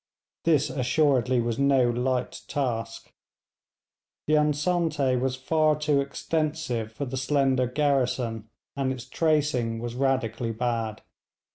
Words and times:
This 0.45 0.71
assuredly 0.71 1.39
was 1.39 1.59
no 1.59 1.87
light 1.87 2.41
task. 2.47 3.13
The 4.25 4.33
enciente 4.33 5.19
was 5.21 5.35
far 5.35 5.77
too 5.77 6.01
extensive 6.01 6.91
for 6.91 7.05
the 7.05 7.17
slender 7.17 7.67
garrison, 7.67 8.49
and 8.75 8.91
its 8.91 9.05
tracing 9.05 9.77
was 9.77 9.93
radically 9.93 10.53
bad. 10.53 11.03